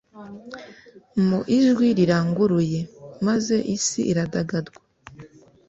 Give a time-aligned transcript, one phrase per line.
[1.27, 2.79] mu ijwi riranguruye,
[3.27, 4.79] maze isi iradagadwa